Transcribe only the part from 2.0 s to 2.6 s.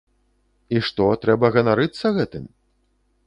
гэтым?